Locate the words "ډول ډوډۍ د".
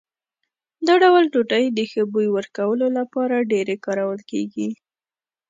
1.03-1.79